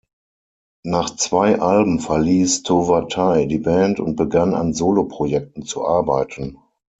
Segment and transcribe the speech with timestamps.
[0.83, 6.57] Nach zwei Alben verließ Towa Tei die Band und begann an Soloprojekten zu arbeiten.